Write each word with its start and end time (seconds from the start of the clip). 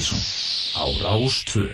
Partíson 0.00 0.18
á 0.80 0.84
Rástvö 1.04 1.68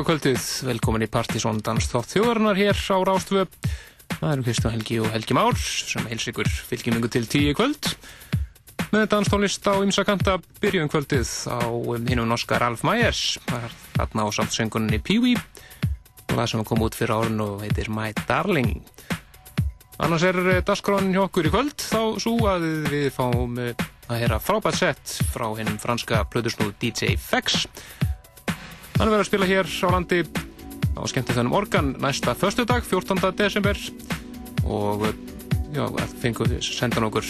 Góða 0.00 0.14
kvöldið, 0.14 0.44
velkomin 0.64 1.02
í 1.04 1.06
Partíson 1.12 1.58
Dansþátt 1.60 2.14
þjóðarinnar 2.14 2.56
hér 2.56 2.78
á 2.88 2.96
Rástvö. 3.04 3.42
Það 4.14 4.30
eru 4.30 4.44
Kristján 4.46 4.72
Helgi 4.72 4.96
og 4.96 5.10
Helgi 5.12 5.36
Már 5.36 5.58
sem 5.60 6.06
heils 6.08 6.24
ykkur 6.30 6.48
fylgjumingu 6.48 7.10
til 7.12 7.26
tíu 7.28 7.52
kvöld. 7.52 7.90
Með 8.94 9.04
danstónlist 9.12 9.68
á 9.68 9.76
ymsakanta 9.76 10.38
byrjum 10.64 10.88
kvöldið 10.88 11.28
á 11.52 11.68
um, 11.68 12.08
hinnum 12.08 12.32
norska 12.32 12.56
Ralf 12.62 12.80
er 12.94 13.12
þarna 13.98 14.24
á 14.24 14.28
samt 14.32 14.56
sönguninni 14.56 15.04
Pee-wee 15.04 15.36
og 15.36 16.32
það 16.32 16.48
sem 16.54 16.64
kom 16.64 16.88
út 16.88 16.96
fyrir 16.96 17.20
árun 17.20 17.44
og 17.44 17.60
heitir 17.60 17.92
My 17.92 18.16
Darling. 18.24 18.80
Annars 20.00 20.24
er 20.24 20.62
dasgránin 20.64 21.12
hjá 21.12 21.26
okkur 21.26 21.52
í 21.52 21.52
kvöld 21.52 21.76
þá 21.76 22.16
svo 22.16 22.38
að 22.48 22.70
við 22.88 23.10
fáum 23.12 23.60
eh, 23.60 23.76
að 24.08 24.24
heyra 24.24 24.40
frábært 24.40 24.80
sett 24.80 25.18
frá 25.34 25.50
hinnum 25.58 25.76
franska 25.76 26.24
plöðusnúð 26.32 26.78
DJ 26.80 27.20
Fex. 27.20 27.66
Hann 29.00 29.08
er 29.08 29.14
verið 29.14 29.22
að 29.24 29.28
spila 29.30 29.46
hér 29.48 29.68
á 29.80 29.88
landi 29.94 30.16
á 30.92 31.00
skemmti 31.08 31.32
þennum 31.32 31.54
organ 31.56 31.86
næsta 32.02 32.34
föstudag, 32.36 32.84
14. 32.84 33.30
desember 33.32 33.78
og 34.68 35.06
já, 35.72 35.86
fengum 36.20 36.50
við 36.50 36.66
sendan 36.68 37.06
okkur 37.08 37.24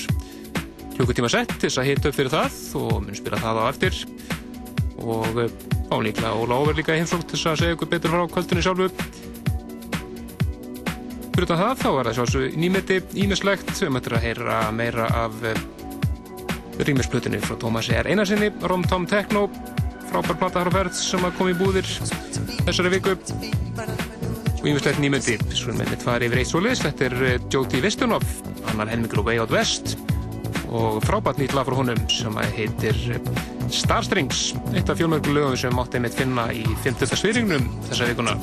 klukkutíma 0.96 1.30
sett 1.30 1.54
til 1.54 1.68
þess 1.68 1.78
að 1.78 1.86
hita 1.92 2.10
upp 2.10 2.18
fyrir 2.18 2.32
það 2.34 2.58
og 2.80 2.90
mun 3.04 3.20
spila 3.20 3.38
það 3.38 3.62
á 3.62 3.64
eftir 3.70 4.00
og 4.98 5.38
á 5.94 5.96
líklega 6.02 6.34
og 6.34 6.50
lágur 6.50 6.74
líka 6.74 6.98
heimsók 6.98 7.22
til 7.22 7.38
þess 7.38 7.52
að 7.52 7.62
segja 7.62 7.78
ykkur 7.78 7.92
betur 7.94 8.16
frá 8.16 8.26
kvöldinu 8.34 8.66
sjálfu 8.66 8.90
fyrir 11.36 11.50
það 11.54 11.76
þá 11.84 11.90
er 11.92 12.10
það 12.10 12.16
sjálfsög 12.18 12.62
nýmeti 12.64 12.98
ímislegt 13.14 13.70
við 13.78 13.94
möttum 13.94 14.18
að 14.18 14.26
heyra 14.26 14.62
meira 14.74 15.06
af 15.22 15.38
rýmisplutinu 16.82 17.38
frá 17.46 17.54
Tómasi 17.62 17.94
R. 17.94 18.10
Einarsinni 18.10 18.50
Rom 18.66 18.82
Tom 18.90 19.06
Techno 19.06 19.46
frábær 20.10 20.38
plata 20.40 20.60
þar 20.60 20.70
á 20.70 20.76
ferð 20.78 20.94
sem 20.98 21.24
að 21.26 21.36
koma 21.38 21.52
í 21.52 21.58
búðir 21.58 21.88
þessari 22.66 22.92
viku. 22.96 23.16
Og 24.60 24.66
ímislegt 24.68 25.00
nýmyndi 25.00 25.38
svo 25.56 25.72
með 25.72 25.94
mitt 25.94 26.04
fari 26.04 26.28
yfir 26.28 26.42
eitt 26.42 26.50
svo 26.50 26.60
list 26.64 26.84
þetta 26.84 27.06
er 27.06 27.14
eh, 27.30 27.38
Jóti 27.52 27.80
Vistunov 27.80 28.26
annar 28.72 28.90
helmingur 28.92 29.22
og 29.22 29.30
Way 29.30 29.40
Out 29.40 29.54
West 29.54 29.94
og 30.70 31.00
frábært 31.06 31.40
nýtt 31.40 31.54
lag 31.56 31.66
frá 31.66 31.78
honum 31.78 32.00
sem 32.12 32.36
heitir 32.58 32.98
eh, 33.14 33.32
Starstrings 33.72 34.50
eitt 34.74 34.90
af 34.90 35.00
fjölmörgu 35.00 35.32
lögum 35.32 35.56
sem 35.58 35.74
mátti 35.74 36.02
mitt 36.02 36.18
finna 36.18 36.50
í 36.52 36.66
50. 36.84 37.16
sviringnum 37.16 37.70
þessa 37.88 38.10
vikuna 38.10 38.36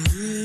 Mm-hmm. 0.00 0.39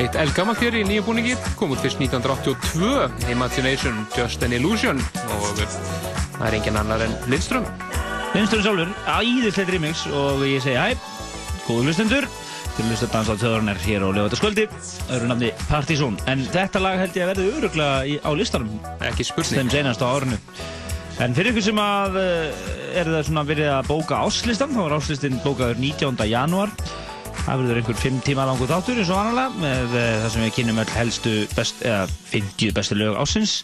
Eitt 0.00 0.14
eldgamalt 0.16 0.60
hér 0.60 0.76
í 0.78 0.84
nýja 0.88 1.02
búningi 1.04 1.34
kom 1.58 1.74
út 1.74 1.82
fyrst 1.84 2.00
1982 2.00 3.28
Imagination, 3.28 4.06
Just 4.16 4.42
an 4.42 4.54
Illusion 4.56 5.02
og 5.28 5.60
eh, 5.60 5.76
það 6.38 6.46
er 6.46 6.56
engin 6.56 6.78
annar 6.80 7.04
en 7.04 7.12
Lindström 7.28 7.66
Lindström 8.32 8.62
sjálfur, 8.64 8.94
æðislegt 9.04 9.68
remix 9.68 10.06
og 10.08 10.46
ég 10.48 10.64
segi 10.64 10.80
hæ, 10.80 10.96
góðu 11.66 11.90
hlustendur 11.90 12.24
til 12.76 12.84
að 12.84 12.88
hlusta 12.88 13.10
dansa 13.12 13.36
á 13.36 13.40
þjóðarinnar 13.44 13.84
hér 13.84 14.04
á 14.04 14.08
lögataskvöldi 14.16 14.66
öðru 15.12 15.28
nafni 15.28 15.52
Partizón 15.68 16.16
en 16.24 16.48
þetta 16.48 16.80
lag 16.80 17.00
held 17.04 17.16
ég 17.20 17.24
að 17.26 17.34
verði 17.34 17.52
öruglega 17.60 18.20
á 18.24 18.30
listanum 18.32 18.72
ekki 19.04 19.24
þeim 19.24 19.32
spurning 19.34 19.76
senast 19.76 20.00
á 20.00 20.08
árinu 20.08 20.40
en 21.20 21.36
fyrir 21.36 21.52
ykkur 21.52 21.68
sem 21.68 21.84
að 21.84 22.16
uh, 22.16 22.68
er 22.96 23.12
það 23.12 23.26
svona 23.28 23.44
verið 23.48 23.74
að 23.76 23.92
bóka 23.92 24.24
áslistan 24.24 24.72
þá 24.72 24.86
er 24.86 24.96
áslistin 24.96 25.40
bókaður 25.44 25.84
19. 25.84 26.24
janúar 26.28 26.72
það 27.46 27.62
verður 27.62 27.80
einhver 27.80 28.00
5 28.02 28.18
tíma 28.26 28.48
langur 28.48 28.70
þáttur 28.70 28.98
eins 29.00 29.12
og 29.14 29.20
annarlega 29.22 29.62
með 29.62 29.94
uh, 29.94 30.08
það 30.24 30.28
sem 30.34 30.44
við 30.46 30.52
kynum 30.58 30.82
öll 30.82 30.92
helstu 30.96 31.36
best, 31.54 31.86
eða 31.86 32.04
50 32.34 32.76
bestu 32.76 32.98
lög 32.98 33.22
ásins 33.22 33.60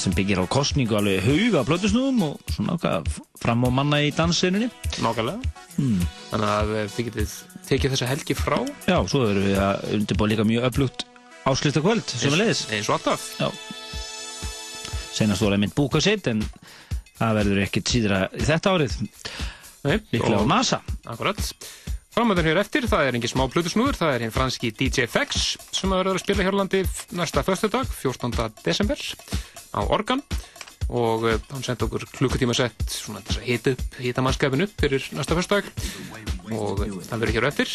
sem 0.00 0.14
byggir 0.16 0.40
á 0.42 0.44
kostningu 0.50 0.96
alveg 0.96 1.22
haug 1.22 1.56
af 1.60 1.66
blötusnúðum 1.68 2.22
og 2.24 2.52
svona 2.54 2.76
okkar 2.78 3.04
fram 3.42 3.66
á 3.68 3.70
manna 3.70 4.00
í 4.02 4.10
dansinunni 4.14 4.70
nákvæmlega. 5.04 5.52
Þannig 5.76 6.48
að 6.48 6.72
eh, 6.78 6.88
þið 6.94 7.08
getið 7.08 7.34
tekið 7.68 7.94
þessa 7.94 8.10
helgi 8.10 8.36
frá. 8.36 8.58
Já, 8.88 8.96
svo 9.08 9.22
erum 9.28 9.46
við 9.46 9.60
að 9.62 9.84
undirbúa 9.98 10.30
líka 10.32 10.46
mjög 10.48 10.68
öflugt 10.70 11.06
áslista 11.48 11.82
kvöld 11.84 12.06
sem 12.08 12.32
við 12.32 12.42
leiðis 12.42 12.64
eins 12.72 12.90
og 12.90 12.96
alltaf. 12.98 13.28
Já. 13.38 13.48
Senast 15.12 15.44
voru 15.44 15.58
að 15.58 15.64
mynd 15.66 15.76
búka 15.76 16.02
sitt 16.02 16.28
en 16.32 16.42
það 17.18 17.38
verður 17.42 17.64
ekkert 17.66 17.92
síðra 17.92 18.22
í 18.32 18.46
þetta 18.48 18.74
árið. 18.76 18.98
Nei, 19.82 19.96
líklega 20.14 20.42
á 20.42 20.46
NASA. 20.48 20.82
Akkurat. 21.10 21.42
Framöðun 22.12 22.44
hér 22.44 22.58
eftir, 22.60 22.84
það 22.84 23.06
er 23.08 23.16
engin 23.16 23.30
smá 23.32 23.46
plutusnúður, 23.48 23.96
það 23.96 24.10
er 24.12 24.22
hinn 24.26 24.32
franski 24.34 24.68
DJ 24.76 25.06
Fex 25.08 25.54
sem 25.72 25.92
að 25.94 26.02
verður 26.02 26.18
að 26.18 26.24
spila 26.26 26.44
hér 26.44 26.52
á 26.52 26.60
landi 26.60 26.80
næsta 27.16 27.40
föstudag, 27.46 27.88
14. 27.88 28.34
desember 28.66 29.00
á 29.72 29.80
Organ. 29.80 30.20
Og 30.92 31.24
uh, 31.24 31.38
hann 31.54 31.64
sendi 31.64 31.86
okkur 31.86 32.04
klukkutíma 32.12 32.52
sett 32.58 32.84
svona 32.92 33.22
þess 33.24 33.40
að 33.40 33.48
hita 33.48 33.72
upp, 33.72 33.96
hita 34.04 34.26
mannskapin 34.26 34.66
upp 34.66 34.76
fyrir 34.84 35.08
næsta 35.16 35.38
föstudag. 35.38 35.72
Og 36.52 36.84
uh, 36.84 37.00
það 37.08 37.24
verður 37.24 37.34
hér 37.38 37.48
eftir. 37.48 37.72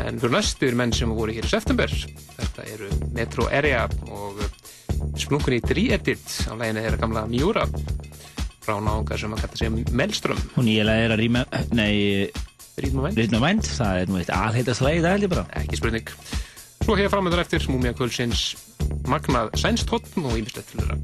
En 0.00 0.18
fyrir 0.18 0.34
næst 0.34 0.66
eru 0.66 0.82
menn 0.82 0.96
sem 0.98 1.14
voru 1.14 1.38
hér 1.38 1.46
í 1.46 1.54
september. 1.54 1.94
Þetta 2.34 2.68
eru 2.74 2.90
Metro 3.14 3.46
Area 3.46 3.86
og 4.10 4.42
uh, 4.42 4.52
splunkunni 5.14 5.62
3-edit 5.62 6.50
á 6.50 6.58
læginni 6.58 6.82
þeirra 6.82 7.02
gamla 7.06 7.26
Miura. 7.30 7.70
Frá 8.60 8.74
náungar 8.82 9.22
sem 9.22 9.38
að 9.38 9.46
kalla 9.46 9.62
sig 9.62 9.94
Melström 9.94 10.46
og 10.56 10.64
nýjalega 10.66 11.06
er 11.06 11.14
að 11.14 11.22
rýma 11.22 11.46
nei, 11.78 11.94
Vænt 12.88 13.68
það 13.68 14.00
er 14.00 14.10
nú 14.10 14.20
eitt 14.20 14.32
alheitast 14.34 14.84
lagi 14.84 15.02
það 15.04 15.16
held 15.16 15.26
ég 15.26 15.34
bara. 15.34 15.46
Ekki 15.60 15.80
spurning. 15.80 16.14
Svo 16.80 16.96
hér 16.96 17.12
framöndan 17.12 17.42
eftir 17.44 17.66
Múmia 17.68 17.92
Kvölsins 17.92 18.56
Magnað 19.10 19.52
Sænstóttn 19.60 20.24
og 20.24 20.38
ímislegt 20.40 20.72
til 20.72 20.80
þeirra 20.80 20.96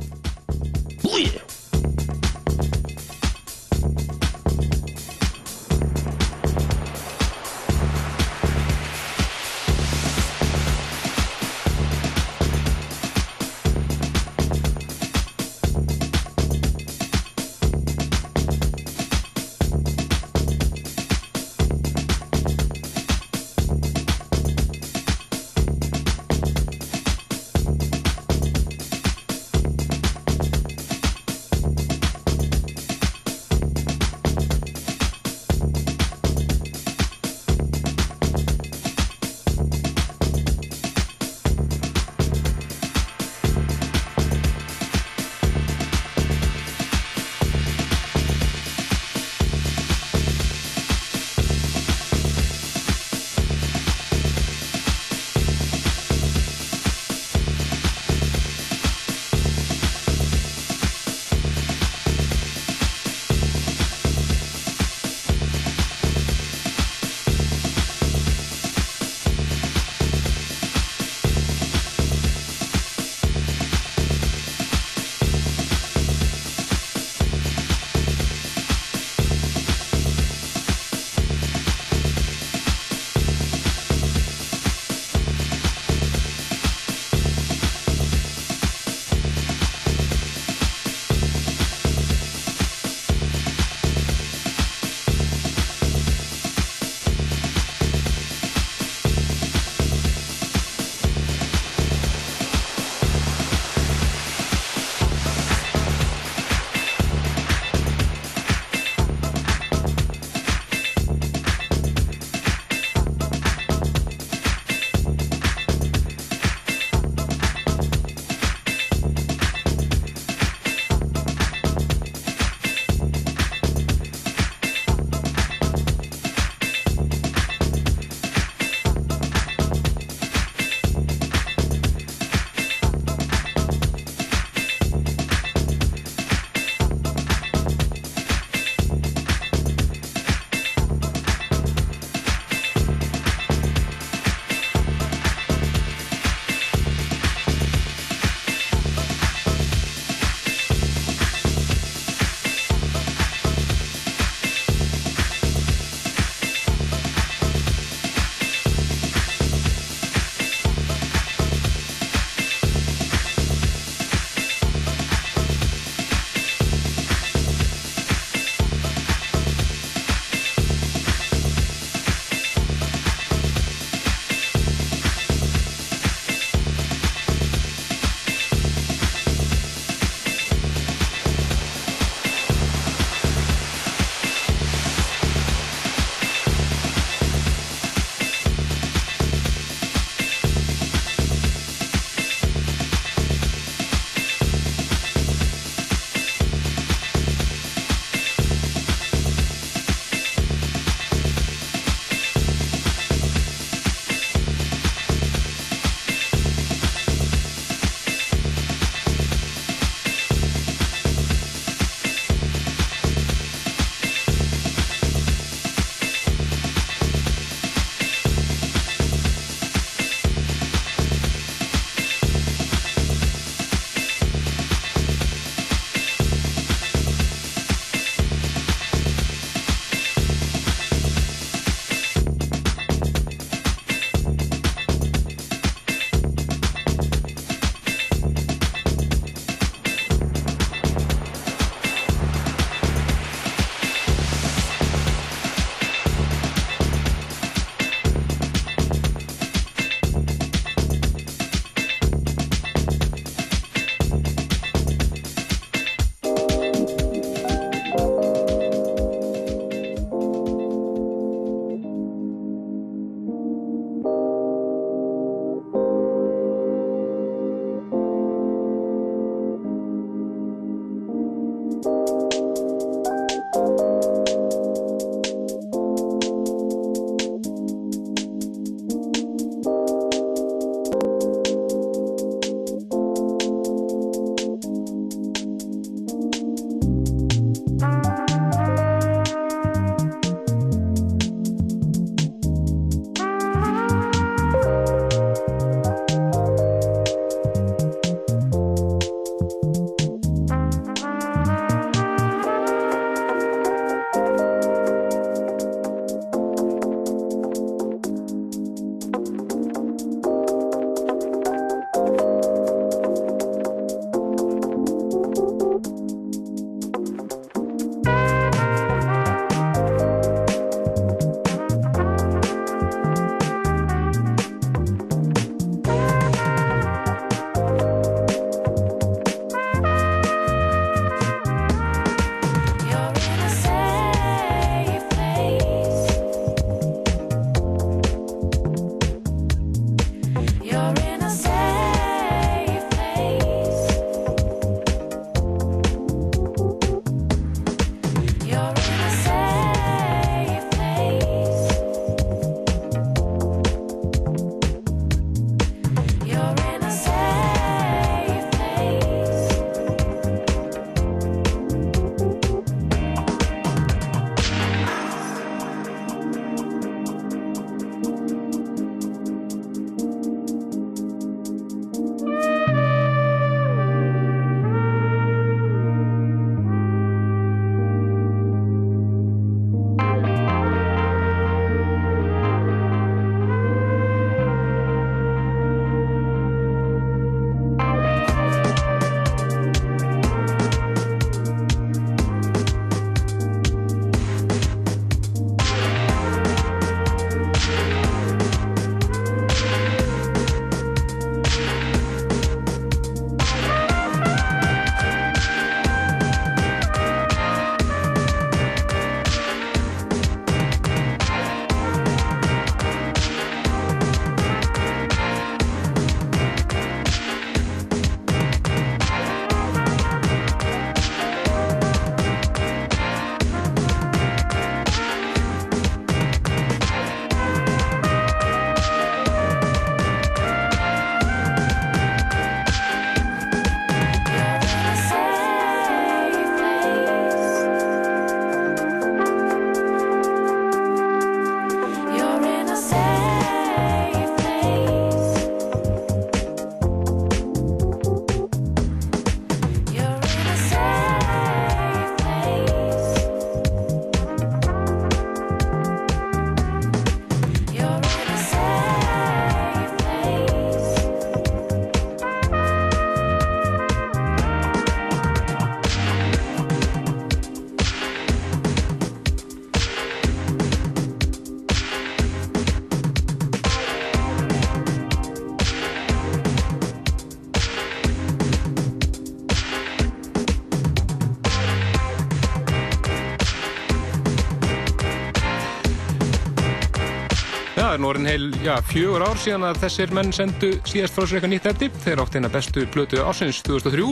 er 488.06 488.18
nú 488.20 488.28
orðin 488.28 488.28
heil, 488.30 488.46
já, 488.62 488.74
fjögur 488.86 489.22
ár 489.24 489.38
síðan 489.40 489.64
að 489.66 489.78
þessir 489.82 490.12
menn 490.14 490.28
sendu 490.34 490.68
síðast 490.86 491.16
frá 491.16 491.24
sér 491.26 491.38
eitthvað 491.38 491.50
nýtt 491.52 491.68
eftir. 491.70 491.94
Þeir 492.04 492.20
áttu 492.22 492.38
eina 492.38 492.50
bestu 492.52 492.84
plötu 492.94 493.22
ásins 493.24 493.58
2003. 493.66 494.04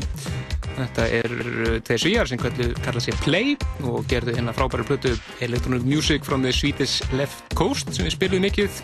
Þetta 0.74 1.07
er 1.20 1.35
uh, 1.35 1.76
þeir 1.87 2.00
svíjar 2.02 2.30
sem 2.30 2.40
kallu, 2.40 2.66
kalla 2.83 3.02
sér 3.04 3.18
Play 3.22 3.54
og 3.87 4.07
gerðu 4.11 4.35
hérna 4.35 4.54
frábæri 4.57 4.87
plötu 4.88 5.14
Electronic 5.44 5.87
Music 5.87 6.26
from 6.26 6.42
the 6.42 6.50
Swedish 6.52 7.04
Left 7.14 7.54
Coast 7.54 7.92
sem 7.94 8.09
við 8.09 8.16
spilum 8.16 8.42
mikið 8.48 8.80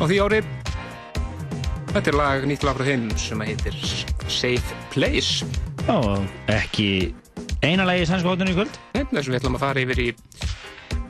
á 0.00 0.02
því 0.06 0.20
ári. 0.24 0.42
Þetta 1.92 2.12
er 2.12 2.20
lag, 2.22 2.48
nýtt 2.48 2.64
lag 2.64 2.78
frá 2.78 2.88
þeim 2.88 3.08
sem 3.20 3.44
heitir 3.44 3.76
Safe 4.28 4.80
Place. 4.94 5.44
Já, 5.84 5.98
ekki 6.56 7.12
eina 7.60 7.84
lagi 7.88 8.06
í 8.06 8.08
sænska 8.08 8.32
hóttunni 8.32 8.54
í 8.54 8.60
kvöld. 8.60 8.80
Þess 8.96 9.26
að 9.26 9.34
við 9.34 9.40
ætlum 9.42 9.60
að 9.60 9.66
fara 9.66 9.84
yfir 9.84 10.06
í 10.06 10.12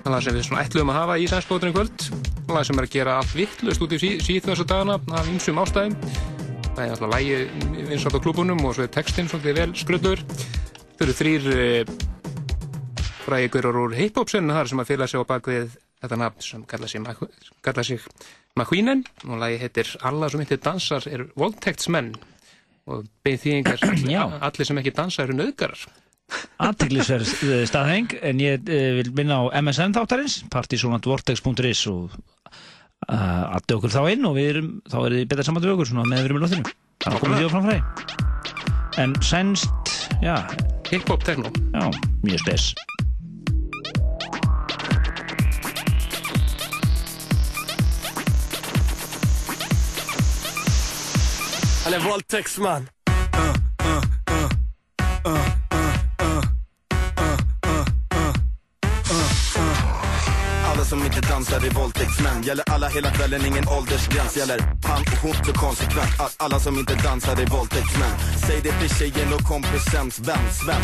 það 0.09 0.25
sem 0.25 0.37
við 0.39 0.51
ætlum 0.63 0.93
að 0.93 0.99
hafa 1.03 1.19
í 1.21 1.27
sænskóðurinn 1.31 1.77
kvöld 1.77 2.08
það 2.49 2.67
sem 2.69 2.81
er 2.81 2.87
að 2.87 2.95
gera 2.95 3.17
allt 3.21 3.35
vittlust 3.37 3.83
út 3.85 3.95
í 3.95 4.01
sí, 4.01 4.11
síð 4.25 4.47
þessu 4.49 4.67
dagana 4.69 4.97
af 4.99 5.29
einsum 5.29 5.61
ástæðum. 5.63 5.97
Það 6.69 6.85
er 6.85 6.95
alltaf 6.95 7.13
lægi 7.13 7.37
vinsalt 7.91 8.17
á 8.17 8.25
klubunum 8.25 8.65
og 8.65 8.77
svo 8.77 8.87
er 8.87 8.95
textinn 8.95 9.29
svolítið 9.31 9.59
vel 9.59 9.75
skröllur 9.77 10.23
þau 10.99 11.05
eru 11.07 11.15
þrýr 11.19 11.51
eh, 11.55 11.93
fræðigurar 13.27 13.79
úr 13.83 13.95
hip-hop-senu 13.99 14.57
þar 14.57 14.71
sem 14.71 14.83
að 14.83 14.91
fylgja 14.93 15.11
sig 15.13 15.23
á 15.23 15.31
bakvið 15.31 15.77
þetta 16.03 16.19
nafn 16.23 16.47
sem 16.47 16.65
kalla 16.71 16.89
sig, 16.91 17.87
sig 17.87 18.09
Maquinen 18.59 19.05
og 19.27 19.39
lagi 19.39 19.61
heitir 19.63 19.95
Alla 20.07 20.31
sem 20.31 20.43
heitir 20.43 20.63
dansar 20.63 21.07
er 21.11 21.29
voldtektsmenn. 21.39 22.15
Og 22.89 23.05
beð 23.23 23.43
þýðingar 23.45 23.83
Já. 24.15 24.23
allir 24.41 24.67
sem 24.67 24.81
ekki 24.81 24.95
dansa 24.97 25.27
eru 25.27 25.37
nöðgarar 25.37 25.85
Aðtiklisverð 26.59 27.31
staðheng 27.71 28.17
en 28.21 28.43
ég 28.43 28.67
uh, 28.69 28.89
vil 29.01 29.13
minna 29.17 29.41
á 29.41 29.45
MSN 29.63 29.97
þáttarins 29.97 30.41
partysonatvortex.is 30.53 31.85
og 31.93 32.13
uh, 32.13 33.57
addi 33.57 33.79
okkur 33.79 33.95
þá 33.95 34.03
inn 34.13 34.29
og 34.29 34.37
við 34.39 34.53
erum, 34.55 34.73
þá 34.91 34.99
er 35.05 35.19
þið 35.19 35.29
betra 35.33 35.49
saman 35.49 35.65
við 35.65 35.77
okkur 35.77 35.93
svona 35.93 36.09
með 36.09 36.25
við 36.25 36.31
erum 36.31 36.41
í 36.41 36.47
lottinu 36.47 36.77
það 37.05 37.15
er 37.15 37.23
komið 37.25 37.39
því 37.39 37.49
á 37.49 37.55
framfræði 37.55 38.27
en 38.99 39.23
sænst, 39.23 39.69
já, 40.23 40.43
hip-hop 40.91 41.25
techno. 41.25 41.51
Já, 41.73 41.91
mjög 42.23 42.39
spes. 42.41 42.75
Han 51.85 51.95
är 51.95 52.01
våldtäktsman. 52.01 52.89
Alla 55.25 55.68
som 60.89 61.05
inte 61.05 61.21
dansar 61.21 61.57
är 61.67 61.71
våldtäktsmän. 61.71 62.43
Gäller 62.43 62.65
alla 62.75 62.89
hela 62.89 63.11
kvällen, 63.11 63.47
ingen 63.47 63.69
åldersgräns. 63.69 64.37
Gäller 64.37 64.59
han 64.91 65.03
och 65.13 65.19
hon 65.23 65.35
så 65.47 65.53
konsekvent. 65.53 66.21
Att 66.21 66.35
alla 66.45 66.59
som 66.61 66.79
inte 66.79 66.95
dansar 66.95 67.37
är 67.43 67.47
våldtäktsmän. 67.57 68.15
Säg 68.47 68.61
det 68.67 68.73
till 68.81 68.93
tjejen 68.99 69.33
och 69.37 69.45
kompisens 69.53 70.15
vän, 70.29 70.45
Sven 70.61 70.83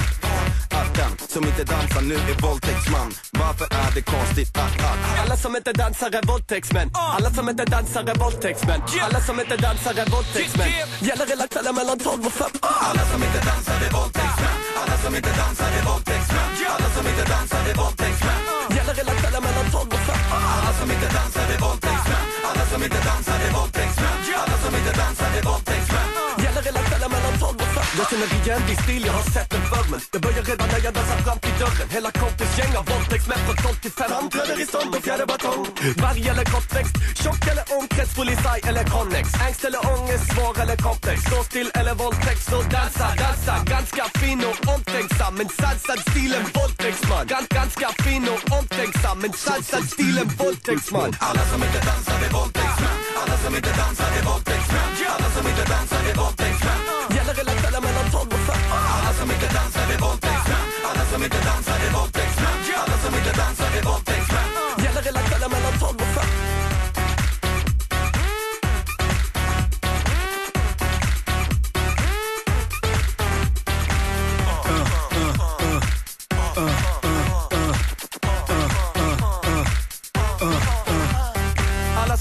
Att 0.81 0.91
den 1.01 1.13
som 1.33 1.43
inte 1.51 1.65
dansar 1.65 2.03
nu 2.11 2.15
är 2.15 2.37
våldtäktsman. 2.47 3.09
Varför 3.43 3.67
är 3.83 3.91
det 3.97 4.03
konstigt 4.03 4.51
att, 4.65 4.75
att 4.91 5.01
Alla 5.23 5.37
som 5.37 5.57
inte 5.57 5.73
dansar 5.73 6.11
är 6.19 6.23
våldtäktsmän. 6.27 6.91
Alla 7.17 7.31
som 7.31 7.49
inte 7.49 7.65
dansar 7.65 8.03
är 8.13 8.15
våldtäktsmän. 8.25 8.81
Alla 9.07 9.21
som 9.21 9.41
inte 9.41 9.57
dansar 9.57 9.95
är 10.03 10.07
våldtäktsmän. 10.15 10.69
Gäller 11.09 11.27
hela 11.33 11.47
kvällen 11.53 11.75
mellan 11.75 11.99
12 11.99 12.27
och 12.27 12.33
5. 12.33 12.51
Alla 12.89 13.05
som 13.13 13.21
inte 13.27 13.41
dansar 13.51 13.77
är 13.87 13.93
våldtäktsmän. 13.99 14.57
Alla 14.83 14.97
som 15.05 15.13
inte 15.19 15.33
dansar 15.41 15.69
är 15.79 15.85
våldtäktsmän. 15.91 16.49
Alla 16.75 16.89
som 16.97 17.05
inte 17.11 17.25
dansar 17.33 17.63
är 17.71 17.75
våldtäktsmän. 17.83 18.41
Gäller 18.77 18.95
hela 19.01 19.13
kvällen 19.21 19.43
mellan 19.43 19.67
12 19.73 19.89
och 19.89 19.93
5. 19.93 19.94
Alla 19.95 20.73
som 20.81 20.91
inte 20.91 21.09
dansar 21.17 21.47
är 21.55 21.59
våldtäktsmän. 21.65 22.25
Alla 22.49 22.65
som 22.67 22.83
inte 22.83 23.01
dansar 23.09 23.39
är 23.47 23.53
våldtäktsmän. 23.59 24.17
Alla 24.43 24.57
som 24.65 24.75
inte 24.79 24.93
dansar 25.01 25.31
är 25.39 25.43
våldtäktsmän 25.43 26.09
Gäller 26.45 26.63
hela 26.63 26.81
kvällen 26.89 27.11
mellan 27.11 27.39
12 27.39 27.64
jag 27.99 28.07
känner 28.11 28.31
igen 28.39 28.63
din 28.69 28.77
stil, 28.85 29.03
jag 29.07 29.13
har 29.13 29.27
sett 29.35 29.51
den 29.51 29.65
förr 29.71 29.87
men 29.91 30.01
Det 30.13 30.19
börjar 30.27 30.43
redan 30.51 30.69
när 30.73 30.81
jag 30.87 30.95
dansar 30.95 31.19
fram 31.27 31.39
till 31.45 31.57
dörren. 31.63 31.89
Hela 31.97 32.11
kompisgäng 32.23 32.73
har 32.79 32.85
våldtäktsmän 32.93 33.41
från 33.47 33.57
12 33.57 33.75
till 33.85 33.95
5 34.01 34.09
Framträder 34.11 34.57
i 34.63 34.67
stånd 34.73 34.91
och 34.97 35.03
fjärde 35.07 35.27
batong. 35.33 35.63
Varg 36.05 36.29
eller 36.33 36.47
kortväxt, 36.55 36.95
tjock 37.23 37.43
eller 37.53 37.65
omkrets, 37.79 38.13
polisaj 38.19 38.61
eller 38.69 38.85
connex. 38.95 39.27
Ängst 39.47 39.63
eller 39.69 39.81
ångest, 39.95 40.25
svår 40.33 40.55
eller 40.63 40.77
komplex. 40.89 41.17
Stå 41.29 41.39
still 41.51 41.71
eller 41.81 41.95
våldtäkt, 42.03 42.43
så 42.51 42.59
dansa, 42.75 43.07
dansa. 43.23 43.55
Ganska 43.75 44.05
fin 44.21 44.41
och 44.51 44.59
omtänksam 44.75 45.33
men 45.39 45.49
sansad 45.61 46.01
stilen 46.11 46.45
våldtäktsman. 46.57 47.25
Gans, 47.33 47.49
Ganska 47.59 47.89
fin 48.05 48.25
och 48.35 48.43
omtänksam 48.59 49.17
men 49.23 49.33
sansad 49.47 49.85
stilen 49.95 50.29
våldtäktsman. 50.41 51.11
Alla 51.29 51.43
som 51.51 51.61
inte 51.67 51.81
dansar 51.89 52.19
är 52.27 52.33
våldtäktsmän. 52.39 52.97
Alla 53.21 53.37
som 53.43 53.53
inte 53.59 53.73
dansar 53.81 54.11
är 54.19 54.25
våldtäktsmän. 54.31 54.89
Alla 55.15 55.29
som 55.35 55.45
inte 55.51 55.65
dansar 55.73 56.03
är 56.11 56.15
våldtäktsmän. 56.23 56.81
Hela 57.27 57.35
kvällen 57.35 57.83
mellan 57.83 58.11
12 58.11 58.27
och 58.27 58.33
5 58.33 58.57
Alla 58.71 59.13
som 59.13 59.31
inte 59.31 59.47
dansar 59.55 59.81
är 59.95 59.99
våldtäktsmän 59.99 60.67
Alla 60.89 61.05
som 61.13 61.25
inte 61.25 61.41
dansar 61.49 61.79
är 61.87 61.93
våldtäktsmän 61.99 62.34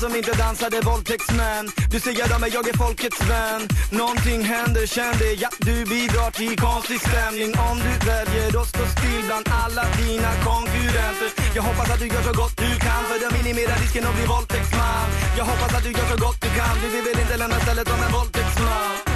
som 0.03 0.15
inte 0.15 0.33
dansade 0.43 0.77
våldtäktsmän. 0.81 1.65
Du 1.91 1.99
säger 1.99 2.27
dem 2.33 2.43
jag 2.57 2.65
är 2.71 2.77
folkets 2.83 3.21
vän. 3.31 3.61
Någonting 4.01 4.41
händer, 4.53 4.85
känn 4.95 5.15
det, 5.21 5.33
ja 5.43 5.49
du 5.67 5.75
bidrar 5.93 6.31
till 6.39 6.55
konstig 6.67 6.99
stämning. 7.07 7.51
Om 7.69 7.77
du 7.85 7.93
väljer 8.11 8.49
att 8.61 8.69
stå 8.73 8.83
still 8.95 9.23
bland 9.27 9.45
alla 9.63 9.85
dina 10.01 10.31
konkurrenter. 10.47 11.29
Jag 11.57 11.63
hoppas 11.69 11.87
att 11.93 11.99
du 12.03 12.07
gör 12.13 12.23
så 12.29 12.33
gott 12.41 12.55
du 12.63 12.71
kan 12.85 13.01
för 13.09 13.17
att 13.25 13.33
minimera 13.37 13.73
risken 13.83 14.03
att 14.07 14.15
bli 14.17 14.25
våldtäktsman. 14.33 15.07
Jag 15.37 15.45
hoppas 15.51 15.71
att 15.77 15.83
du 15.87 15.91
gör 15.97 16.07
så 16.13 16.17
gott 16.25 16.39
du 16.45 16.49
kan. 16.59 16.75
Du 16.83 16.87
vill 16.93 17.03
väl 17.07 17.19
inte 17.23 17.37
lämna 17.41 17.57
stället 17.65 17.87
om 17.93 17.99
en 18.05 18.11
våldtäktsman. 18.17 19.12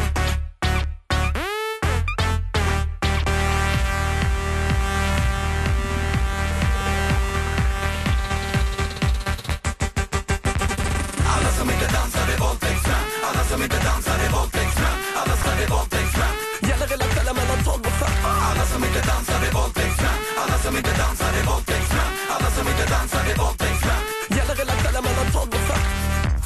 Inte 13.68 13.82
dansar 13.90 14.18
är 14.26 14.32
våldtäktsmän 14.38 14.98
Alla 15.20 15.36
ska 15.40 15.50
är 15.64 15.70
våldtäktsmän 15.76 16.36
Gäller 16.70 16.88
hela 16.94 17.06
kvällen 17.14 17.36
mellan 17.40 17.60
12 17.70 17.82
och 17.90 17.98
5 18.02 18.10
Alla 18.50 18.66
som 18.72 18.82
inte 18.88 19.02
dansar 19.12 19.40
är 19.48 19.54
våldtäktsmän 19.58 20.20
Alla 20.42 20.58
som 20.64 20.74
inte 20.80 20.94
dansar 21.02 21.32
är 21.40 21.46
våldtäktsmän 21.52 22.12
Alla 22.34 22.50
som 22.56 22.66
inte 22.72 22.86
dansar 22.94 23.24
är 23.32 23.38
våldtäktsmän 23.44 24.02
Gäller 24.36 24.56
hela 24.62 24.74
kvällen 24.82 25.04
mellan 25.08 25.28
12 25.38 25.50
och 25.58 25.66
5 25.70 25.82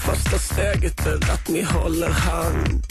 Första 0.08 0.38
steget 0.50 1.00
är 1.12 1.20
att 1.36 1.46
ni 1.56 1.62
håller 1.76 2.14
hand. 2.30 2.84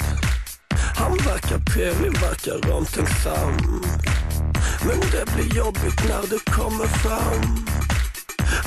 Han 1.00 1.12
verkar 1.30 1.58
trevlig, 1.72 2.12
verkar 2.26 2.58
omtänksam. 2.76 3.54
Men 4.86 5.00
det 5.14 5.24
blir 5.34 5.56
jobbigt 5.60 6.00
när 6.08 6.24
du 6.32 6.38
kommer 6.56 6.88
fram 7.04 7.66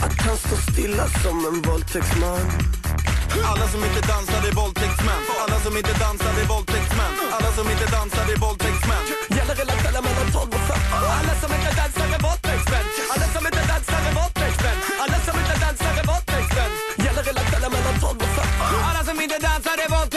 Att 0.05 0.21
han 0.25 0.37
står 0.37 0.71
stilla 0.71 1.07
som 1.23 1.37
en 1.49 1.61
våldtäktsman. 1.61 2.82
Alla 3.41 3.67
som 3.73 3.83
inte 3.87 4.01
dansar 4.11 4.41
är 4.49 4.53
våldtäktsmän. 4.61 5.21
Alla 5.43 5.57
som 5.65 5.77
inte 5.77 5.93
dansar 6.03 6.33
är 6.41 6.47
våldtäktsmän. 6.53 7.11
Alla 7.37 7.49
som 7.57 7.65
inte 7.73 7.87
dansar 7.95 8.25
är 8.33 8.39
våldtäktsmän. 8.45 9.03
Gäller 9.37 9.55
hela 9.61 9.73
kvällen 9.81 10.03
mellan 10.07 10.27
12 10.31 10.49
och 10.57 10.63
5 10.69 10.77
Alla 11.19 11.33
som 11.41 11.51
inte 11.57 11.71
dansar 11.79 12.07
är 12.15 12.21
våldtäktsmän. 12.27 12.85
Alla 13.13 13.27
som 13.33 13.43
inte 13.49 13.63
dansar 13.71 14.01
är 14.09 14.13
våldtäktsmän. 14.19 14.77
Alla 15.03 15.17
som 15.25 15.35
inte 15.41 15.55
dansar 15.63 15.93
är 16.01 16.05
våldtäktsmän. 16.11 16.71
Gäller 17.05 17.23
hela 17.29 17.41
kvällen 17.49 17.71
mellan 17.75 17.95
12 18.05 18.17
och 18.25 18.31
5 18.35 18.45
Alla 18.89 19.01
som 19.07 19.17
inte 19.23 19.37
dansar 19.47 19.77
är 19.85 19.89
våldtäktsmän 19.95 20.12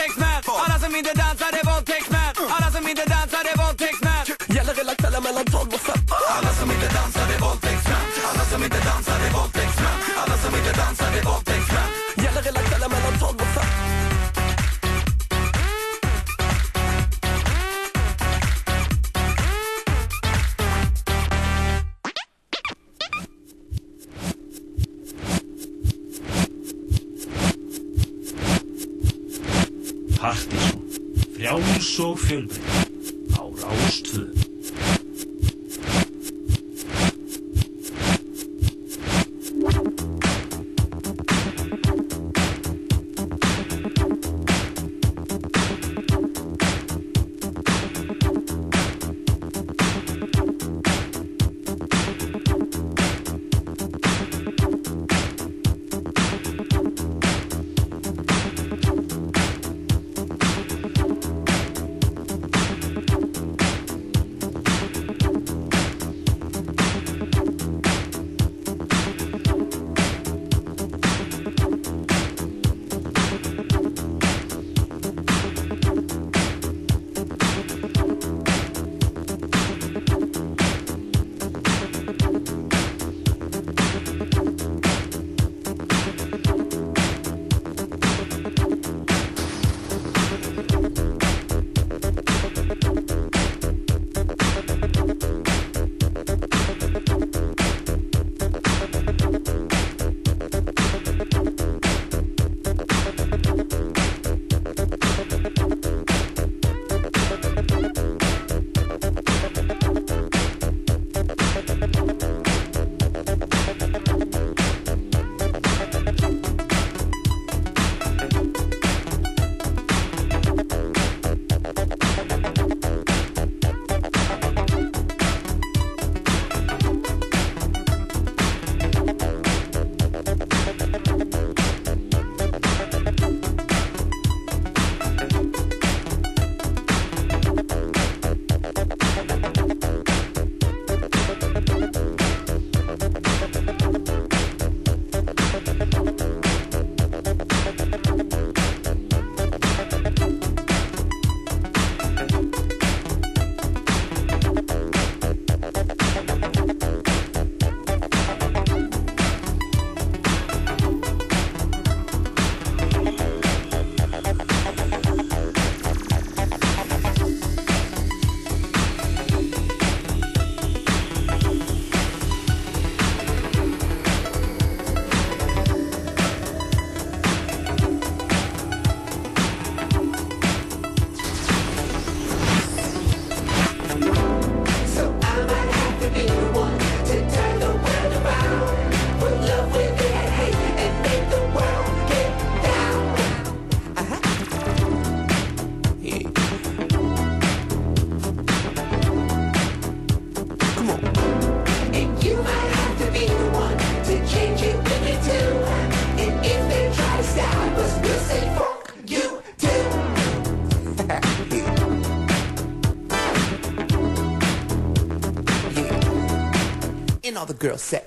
the 217.46 217.54
girl 217.54 217.78
said. 217.78 218.05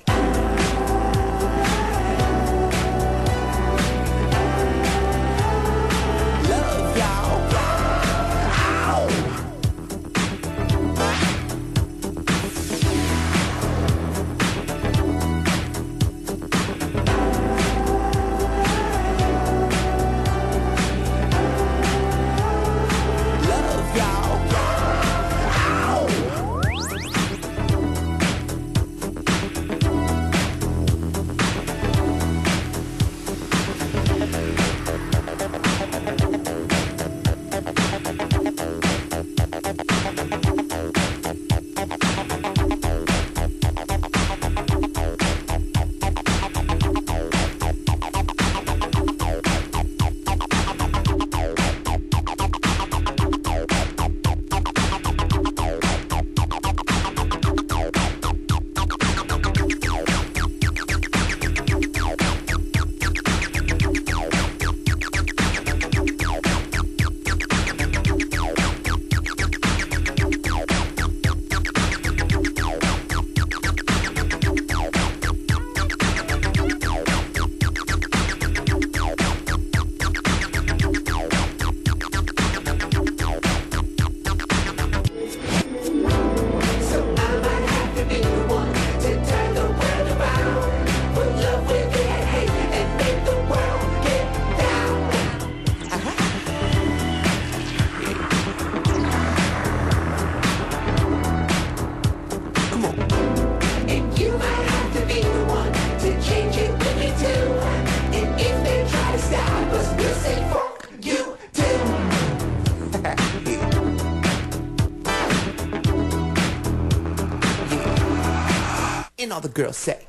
The 119.40 119.50
girls 119.50 119.78
say. 119.78 120.09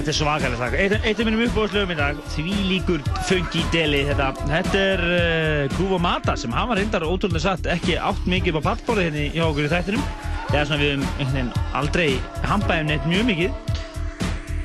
Þetta 0.00 0.12
er 0.12 0.16
svakalega 0.16 0.60
lag. 0.62 0.76
Eitt, 0.80 0.94
eitt 1.04 1.20
af 1.20 1.28
mínum 1.28 1.42
uppbóðslögum 1.44 1.92
í 1.92 1.98
dag, 1.98 2.20
því 2.32 2.54
líkur 2.70 3.02
funky 3.28 3.64
deli 3.74 4.00
þetta. 4.08 4.30
Þetta 4.48 4.80
er 4.94 5.04
uh, 5.04 5.74
Groove 5.76 5.98
og 5.98 6.02
Mata 6.04 6.36
sem 6.40 6.54
hafa 6.56 6.78
reyndar 6.78 7.04
ótrúlega 7.04 7.44
satt 7.44 7.68
ekki 7.70 7.98
átt 8.00 8.24
mikið 8.30 8.60
á 8.64 8.66
pallbóri 8.70 9.08
hérna 9.08 9.26
hjá 9.34 9.44
okkur 9.50 9.68
í 9.68 9.72
þættinum. 9.74 10.08
Það 10.48 10.58
er 10.62 10.70
svona 10.70 10.80
við 10.80 10.96
um 10.96 11.04
veginn 11.20 11.52
aldrei 11.78 12.08
hampaðum 12.48 12.90
neitt 12.90 13.06
mjög 13.10 13.28
mikið. 13.28 13.78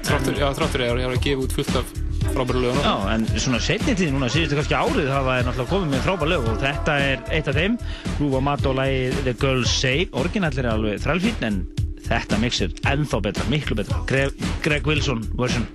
Þráttur, 0.05 0.39
já, 0.39 0.47
þráttur 0.57 0.85
ég 0.85 1.05
að 1.09 1.21
gefa 1.25 1.45
út 1.45 1.55
fullt 1.59 1.79
af 1.81 1.93
frábæru 2.25 2.61
lögum. 2.63 2.83
Já, 2.85 2.95
en 3.13 3.25
svona 3.35 3.61
setni 3.61 3.95
tíð 3.97 4.15
núna, 4.15 4.29
síðustu 4.31 4.57
kannski 4.59 4.77
árið 4.77 5.11
hafa 5.13 5.39
er 5.39 5.47
náttúrulega 5.47 5.73
komið 5.73 5.93
með 5.93 6.05
frábær 6.07 6.31
lög 6.31 6.49
og 6.51 6.59
þetta 6.63 6.99
er 7.11 7.25
eitt 7.35 7.49
af 7.51 7.59
þeim. 7.59 7.79
Og 8.25 8.37
Mata 8.45 8.71
og 8.71 8.79
lagið 8.79 9.23
The 9.27 9.35
Girls 9.41 9.73
Say. 9.73 10.07
Orginallir 10.15 10.65
er 10.65 10.73
alveg 10.73 11.03
þrælfýtt 11.05 11.45
en 11.49 11.65
þetta 12.05 12.39
mix 12.41 12.61
er 12.65 12.75
ennþá 12.91 13.21
betra, 13.27 13.47
miklu 13.51 13.77
betra. 13.79 14.01
Greg, 14.09 14.35
Greg 14.65 14.87
Wilson 14.89 15.23
version. 15.39 15.65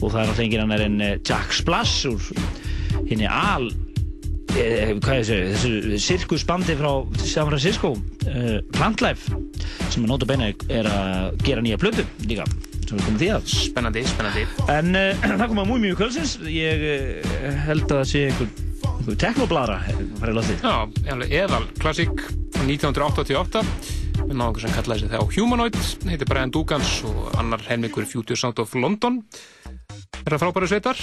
Og 0.00 0.12
það 0.12 0.20
er 0.20 0.28
náttúrulega 0.28 0.46
engin 0.48 0.64
annar 0.64 0.84
en 0.84 1.00
eh, 1.04 1.16
Jack 1.24 1.54
Splash 1.54 2.08
úr 2.10 2.30
henni 3.08 3.26
al 3.28 3.70
eh, 4.58 4.92
hvað 5.02 5.20
ég 5.20 5.26
segi, 5.28 5.54
þessu 5.54 6.02
sirkusbandi 6.04 6.76
frá 6.78 6.90
San 7.22 7.48
Francisco 7.48 7.94
uh, 7.94 8.58
Plantlife 8.74 9.34
sem 9.90 10.04
er 10.04 10.10
nóta 10.10 10.28
beina 10.28 10.50
er 10.70 10.88
að 10.90 11.40
gera 11.46 11.64
nýja 11.64 11.80
plötu 11.80 12.04
líka 12.28 12.46
sem 12.84 12.98
við 12.98 13.06
komum 13.06 13.18
því 13.20 13.30
að. 13.32 13.48
Spennandi, 13.48 14.04
spennandi. 14.10 14.44
En 14.74 14.92
uh, 14.98 15.26
það 15.40 15.46
kom 15.48 15.62
að 15.62 15.70
mjög 15.72 15.82
mjög 15.86 15.98
kvöldsins. 16.02 16.36
Ég 16.52 16.86
uh, 16.90 17.50
held 17.64 17.86
að 17.88 17.96
það 17.96 18.08
sé 18.12 18.24
einhver, 18.28 18.54
einhver 18.92 19.20
teknoblara 19.24 19.80
farið 20.20 20.40
loftið. 20.40 20.64
Já, 20.66 21.12
alveg 21.14 21.36
eðal 21.42 21.62
klassík 21.80 22.26
frá 22.54 22.66
1988 22.66 24.03
við 24.20 24.36
náðum 24.38 24.60
sem 24.62 24.72
kallaði 24.74 25.04
sig 25.04 25.14
á 25.18 25.22
Humanoid. 25.36 25.78
Heitir 26.08 26.28
Brian 26.30 26.52
Dugans 26.54 26.94
og 27.08 27.34
annar 27.40 27.62
helmingur 27.68 28.06
Future 28.08 28.38
Sound 28.38 28.62
of 28.62 28.74
London. 28.78 29.20
Er 30.24 30.34
það 30.34 30.42
frábæra 30.44 30.70
sveitar. 30.70 31.00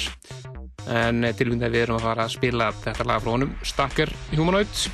En 0.89 1.25
tilvíðin 1.37 1.67
að 1.67 1.75
við 1.75 1.85
erum 1.85 1.99
að 1.99 2.07
fara 2.07 2.25
að 2.25 2.35
spila 2.35 2.71
þetta 2.81 3.07
lag 3.07 3.21
frá 3.21 3.33
honum 3.35 3.53
Stacker 3.67 4.13
Humanoid. 4.31 4.85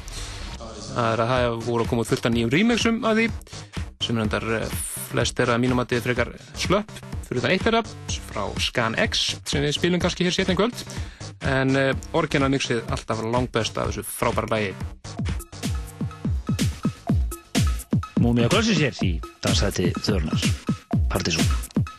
Það 0.58 1.12
er 1.12 1.24
að 1.24 1.34
það 1.34 1.58
voru 1.68 1.86
að 1.86 1.92
koma 1.94 2.08
fullt 2.10 2.28
af 2.28 2.34
nýjum 2.36 2.54
remixum 2.54 3.00
að 3.08 3.22
því 3.22 3.28
sem 4.04 4.18
er 4.18 4.26
endar 4.26 4.46
flest 5.08 5.40
er 5.42 5.52
að 5.54 5.62
mínum 5.64 5.82
að 5.82 5.94
þið 5.94 6.06
frekar 6.10 6.34
slöpp. 6.60 6.94
Fyrir 7.28 7.44
það 7.44 7.56
eitt 7.56 7.66
þeirra 7.68 7.82
frá 8.30 8.44
Scan 8.64 8.96
X 9.08 9.26
sem 9.48 9.66
við 9.66 9.76
spilum 9.80 10.04
kannski 10.04 10.28
hér 10.28 10.36
setna 10.36 10.56
í 10.56 10.60
kvöld. 10.60 10.86
En 11.48 11.76
uh, 11.78 11.92
orginal 12.18 12.52
mixið 12.54 12.86
alltaf 12.92 13.26
langbest 13.26 13.78
af 13.78 13.92
þessu 13.92 14.08
frábæra 14.08 14.56
lægi 14.56 15.46
Múmia 18.22 18.50
Kvöldsins 18.50 18.80
hér 18.82 18.98
í 19.06 19.12
dansæti 19.44 19.92
þörnars 20.02 20.48
Partizón 21.12 21.97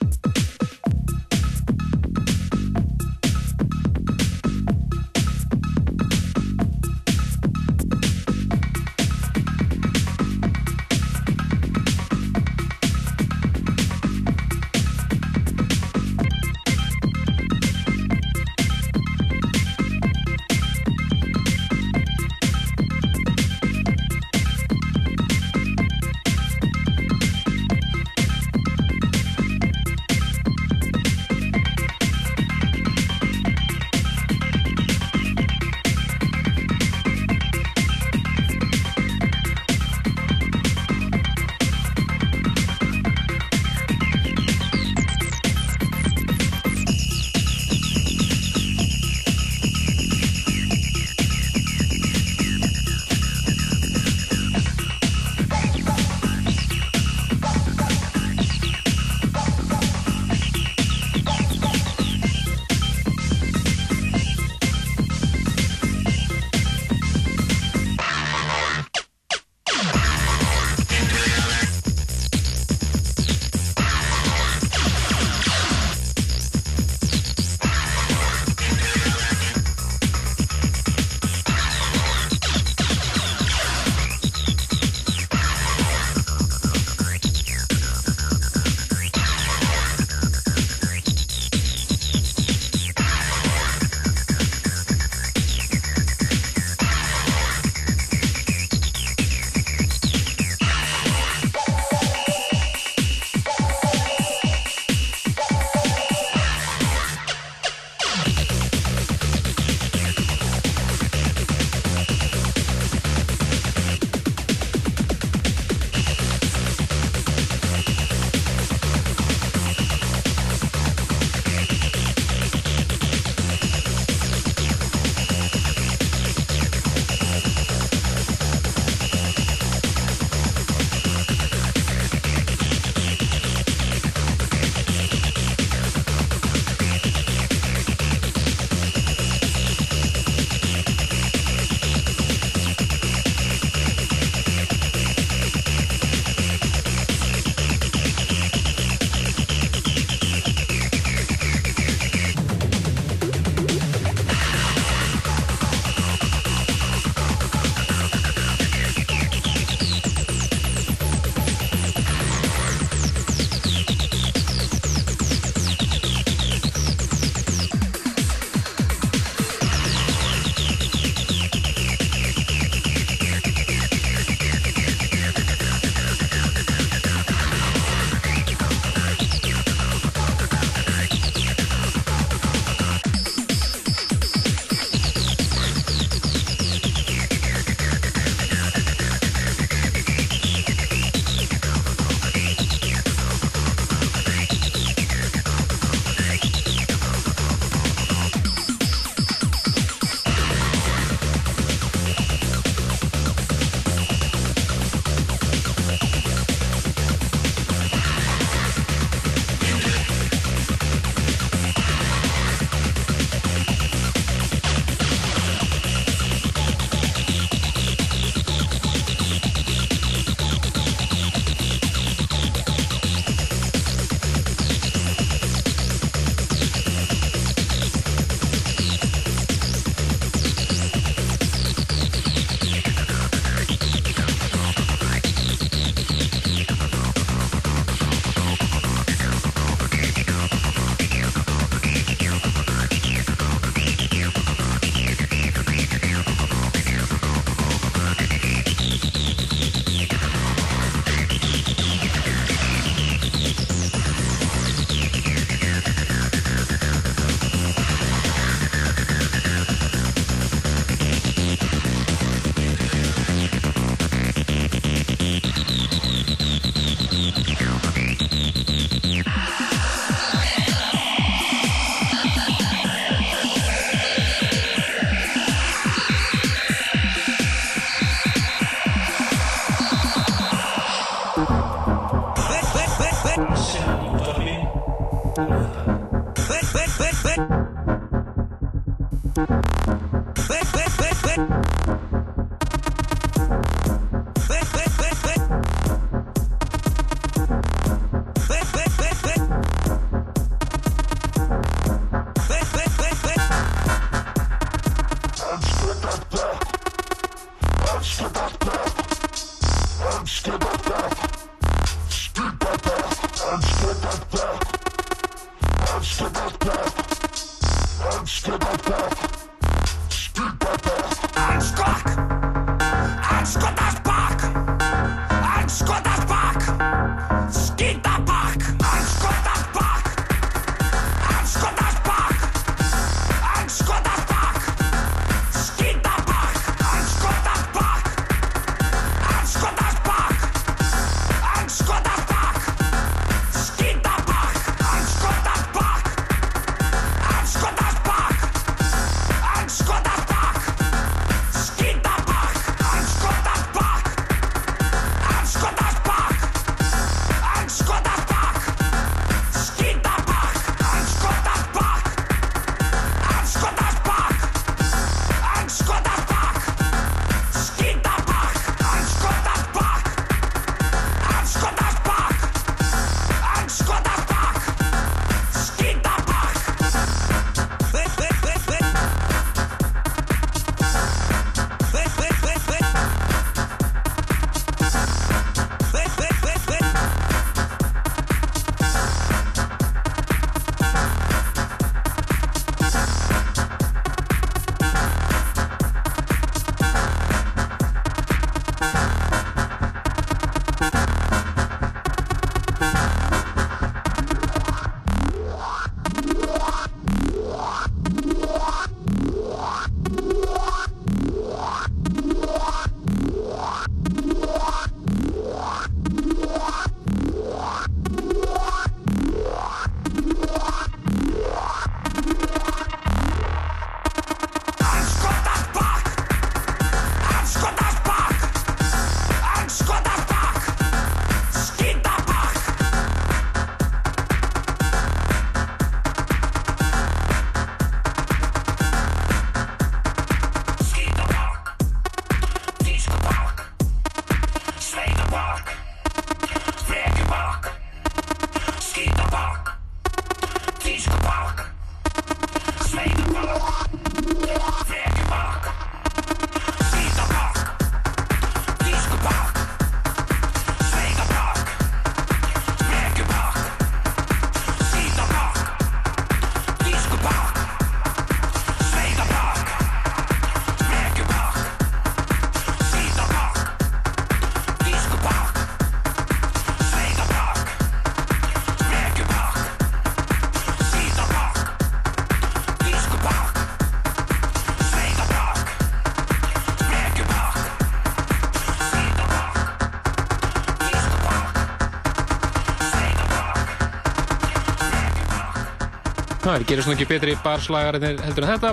Það 496.58 496.64
er 496.64 496.70
gerist 496.72 496.88
nú 496.88 496.94
ekki 496.96 497.06
betri 497.06 497.32
barslagar 497.38 497.96
heldur 498.02 498.42
en 498.42 498.48
þetta. 498.50 498.70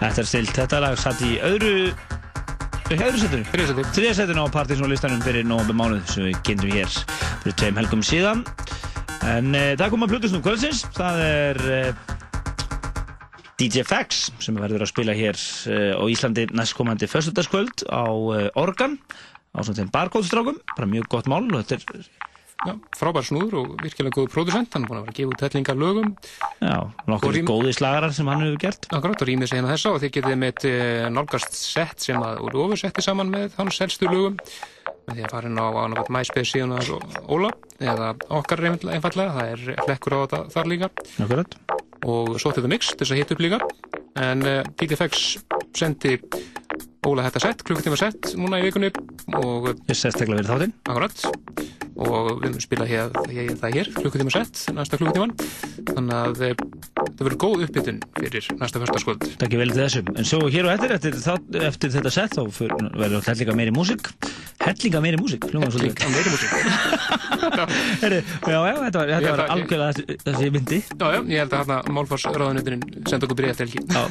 Þetta 0.00 0.22
er 0.22 0.28
stilt, 0.30 0.52
þetta 0.56 0.78
lag 0.80 0.94
satt 0.96 1.18
í 1.20 1.34
öðru 1.44 1.72
öðru 2.94 3.18
setinu, 3.20 3.44
þriðja 3.50 3.82
þriðja 3.92 4.12
setinu 4.16 4.44
á 4.48 4.54
partysónlistanum 4.54 5.20
fyrir 5.20 5.44
nógum 5.44 5.76
mánuð 5.76 6.06
sem 6.08 6.24
við 6.24 6.38
kynntum 6.48 6.72
hér 6.72 6.94
fyrir 7.42 7.56
tveim 7.60 7.80
helgum 7.82 8.04
síðan. 8.08 8.40
En 9.28 9.52
e, 9.52 9.66
það 9.76 9.92
kom 9.92 10.06
að 10.06 10.14
Plutusnum 10.14 10.44
kvöldsins. 10.46 10.80
Það 10.96 11.20
er 11.26 11.60
e, 11.74 11.82
DJ 13.60 13.84
Fax 13.84 14.22
sem 14.46 14.56
verður 14.56 14.86
að 14.86 14.92
spila 14.94 15.18
hér 15.18 15.36
e, 15.36 15.82
á 15.92 16.04
Íslandi 16.08 16.46
næstkomandi 16.56 17.10
föstudagskvöld 17.12 17.84
á 17.92 18.08
Organ 18.56 18.96
á 19.52 19.60
svona 19.60 19.82
þeim 19.82 19.92
barkóðstrákum 19.92 20.56
bara 20.72 20.88
mjög 20.88 21.12
gott 21.12 21.28
mál 21.28 21.44
og 21.44 21.68
þetta 21.68 22.00
er 22.00 22.08
Já, 22.66 22.72
frábær 22.98 23.22
snúður 23.22 23.60
og 23.60 23.74
virkilega 23.84 24.16
góð 24.16 24.32
pródusent, 24.32 24.72
hann 24.74 24.82
er 24.82 24.90
búin 24.90 24.98
að 24.98 25.04
vera 25.04 25.12
að 25.12 25.18
gefa 25.20 25.30
út 25.30 25.42
hellingar 25.44 25.76
lögum. 25.78 26.08
Nokkur 27.08 27.38
góði 27.48 27.72
slagarar 27.72 28.12
sem 28.12 28.28
hann 28.28 28.42
hefur 28.44 28.58
gert. 28.60 28.88
Akkurát, 28.92 29.22
og 29.22 29.28
rýmið 29.30 29.48
sig 29.48 29.58
hérna 29.58 29.70
þessa 29.72 29.92
og 29.94 30.02
þið 30.02 30.10
getið 30.18 30.34
með 30.42 30.66
nálgast 31.14 31.54
sett 31.56 32.04
sem 32.04 32.20
að 32.20 32.42
úr 32.44 32.58
ofursetti 32.66 33.04
saman 33.04 33.32
með 33.32 33.56
hans 33.56 33.80
helstu 33.80 34.10
lögum 34.10 34.36
með 35.08 35.16
því 35.16 35.24
að 35.24 35.32
fara 35.32 35.48
inn 35.48 35.60
á 35.60 35.66
annarkvæmt 35.72 36.12
MySpace 36.18 36.52
síðan 36.52 36.74
að 36.76 36.90
Óla 37.32 37.52
eða 37.80 38.10
okkar 38.38 38.64
einfallega, 38.68 39.32
það 39.38 39.52
er 39.54 39.80
flekkur 39.86 40.16
á 40.16 40.18
þetta 40.18 40.42
þar 40.52 40.70
líka. 40.74 40.90
Akkurát. 41.24 41.58
Og 42.04 42.36
svo 42.36 42.52
þetta 42.52 42.72
mix, 42.74 42.92
þess 42.92 43.14
að 43.14 43.22
hitta 43.22 43.36
upp 43.36 43.44
líka. 43.46 43.60
En 44.18 44.44
uh, 44.44 44.60
DTFX 44.76 45.24
sendi 45.78 46.18
Óla 47.08 47.24
þetta 47.28 47.44
sett, 47.46 47.64
klukkutíma 47.64 47.96
sett 47.96 48.34
núna 48.36 48.60
í 48.60 48.68
vikunni 48.68 48.92
og... 49.38 49.72
Ég 49.88 49.96
sérstaklega 49.96 50.42
verið 50.42 50.52
þáttinn. 50.52 50.76
Akkurát 50.84 51.78
og 51.98 52.44
við 52.44 52.58
spila 52.62 52.86
hér, 52.86 53.10
hér, 53.26 53.54
það 53.58 53.76
hér 53.78 53.88
klukkutíma 53.96 54.30
sett, 54.30 54.60
næsta 54.74 54.98
klukkutíman 55.00 55.32
þannig 55.88 56.14
að 56.14 56.42
eh, 56.46 56.60
það 57.18 57.26
verður 57.26 57.40
góð 57.42 57.64
uppbytun 57.66 58.00
fyrir 58.18 58.48
næsta 58.60 58.82
förstaskvöld 58.82 59.24
Takk 59.40 59.56
ég 59.56 59.62
vel 59.62 59.72
til 59.72 59.82
þessu, 59.82 60.02
en 60.14 60.28
svo 60.28 60.40
hér 60.46 60.68
og 60.68 60.74
eftir 60.76 60.94
eftir, 60.94 61.18
eftir, 61.66 61.94
þetta 61.96 62.12
sett 62.14 62.36
þá 62.38 62.42
verður 62.94 63.24
þetta 63.26 63.38
líka 63.42 63.56
meiri 63.58 63.74
músik 63.74 64.12
hellinga 64.64 65.00
meiri 65.04 65.20
músík 65.20 65.44
Hellinga 65.48 66.10
meiri 66.12 66.32
músík. 66.34 66.50
Herri, 68.02 68.22
Já, 68.46 68.58
já, 68.68 68.74
þetta 68.82 68.98
var, 68.98 69.10
þetta 69.12 69.32
var 69.32 69.42
algjörlega 69.54 70.16
þessi, 70.24 70.50
myndi 70.54 70.78
Já, 70.82 71.06
já, 71.14 71.20
ég 71.32 71.42
held 71.42 71.54
að 71.54 71.60
hérna 71.62 71.96
málfarsraðanuturinn 71.96 72.82
senda 73.08 73.28
okkur 73.28 73.38
byrja 73.40 73.56
til 73.58 73.66
helgi. 73.66 73.82
Já, 73.88 74.02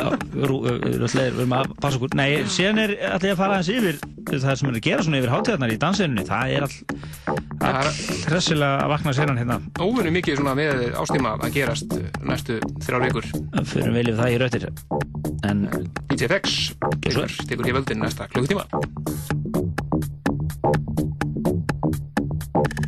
já, 0.00 0.08
rú, 0.48 0.58
rústlegir, 1.02 1.36
við 1.36 1.44
erum 1.44 1.56
að 1.58 1.72
passa 1.82 2.00
okkur. 2.00 2.16
Nei, 2.18 2.28
síðan 2.52 2.82
er 2.86 2.94
allir 3.12 3.34
að 3.34 3.40
fara 3.40 3.58
aðeins 3.58 3.72
yfir 3.74 4.00
það 4.26 4.58
sem 4.60 4.70
er 4.70 4.78
að 4.78 4.86
gera 4.86 5.06
svona 5.06 5.20
yfir 5.20 5.34
hátíðarnar 5.34 5.74
í 5.74 5.78
dansinunni 5.82 6.24
það 6.26 6.54
er 6.56 6.66
all, 6.66 7.92
hressilega 8.26 8.72
að 8.86 8.92
vakna 8.94 9.14
séran 9.16 9.40
hérna. 9.40 9.60
Óvinni 9.82 10.14
mikið 10.16 10.40
svona 10.40 10.56
með 10.58 10.82
ástíma 11.02 11.36
að 11.36 11.54
gerast 11.58 11.96
næstu 12.26 12.58
þrjár 12.86 13.06
vikur. 13.06 13.30
Fyrir 13.70 13.94
vel 13.94 14.08
yfir 14.08 14.20
það 14.22 14.34
í 14.34 14.40
rautir. 14.42 14.68
En 15.46 15.66
Fex 16.16 16.58
tekur, 17.04 17.30
hér 17.66 17.78
völdin 17.78 18.02
næsta 18.02 18.26
klukkutíma 18.32 19.65
Thank 20.66 20.80
you. 22.80 22.85